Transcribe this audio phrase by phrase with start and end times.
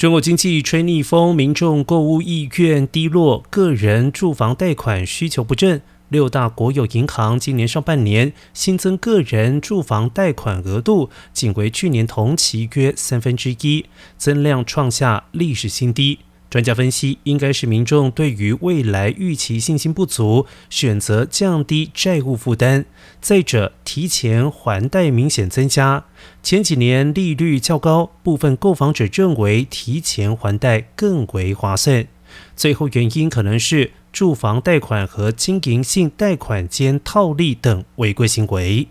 [0.00, 5.82] 中国经济吹逆风，民众购物意愿低落，个人住房贷款需求不振。
[6.08, 13.84] 六大国有银行今年上半年新增个人住房贷款额度仅为去年同期约三分之一，
[14.16, 16.20] 增量创下历史新低。
[16.50, 22.84] 专家分析，应该是民众对于未来预期信心不足，选择降低债务负担。
[23.20, 26.06] 再者，提前还贷明显增加，
[26.42, 32.04] 前几年利率较高，部分购房者认为提前还贷更为划算。
[32.56, 38.88] 最后原因可能是住房贷款和经营性贷款间套利等违规行为。